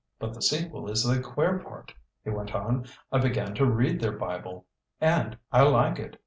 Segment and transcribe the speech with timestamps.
[0.17, 1.93] "But the sequel is the queer part,"
[2.23, 2.87] he went on.
[3.11, 4.65] "I began to read their Bible,
[4.99, 6.17] and I like it.